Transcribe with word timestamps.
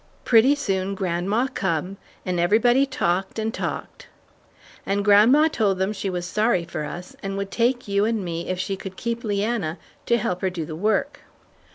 Pretty 0.25 0.55
soon 0.55 0.95
grandma 0.95 1.45
come, 1.45 1.97
and 2.25 2.39
everybody 2.39 2.87
talked, 2.87 3.37
and 3.37 3.53
talked. 3.53 4.07
And 4.83 5.05
grandma 5.05 5.47
told 5.47 5.77
them 5.77 5.93
she 5.93 6.09
was 6.09 6.25
sorry 6.25 6.65
for 6.65 6.85
us, 6.85 7.15
and 7.21 7.37
would 7.37 7.51
take 7.51 7.87
you 7.87 8.03
and 8.05 8.25
me 8.25 8.49
if 8.49 8.59
she 8.59 8.75
could 8.75 8.97
keep 8.97 9.23
Leanna 9.23 9.77
to 10.07 10.17
help 10.17 10.41
her 10.41 10.49
do 10.49 10.65
the 10.65 10.75
work. 10.75 11.19